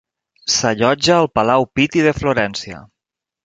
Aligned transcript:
S'allotja 0.53 1.11
al 1.17 1.29
Palau 1.39 1.69
Piti 1.77 2.09
de 2.09 2.17
Florència. 2.23 2.85